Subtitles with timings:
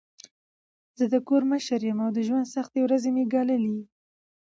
[0.97, 3.75] زه د کور مشر یم او د ژوند سختې ورځي مې ګاللي.